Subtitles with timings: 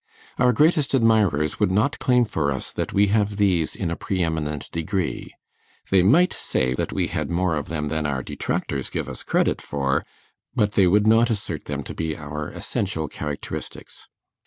[0.39, 4.23] Our greatest admirers would not claim for us that we have these in a pre
[4.23, 5.35] eminent degree;
[5.91, 9.61] they might say that we had more of them than our detractors gave us credit
[9.61, 10.03] for,
[10.55, 14.07] but they would not assert them to be our essential characteristics.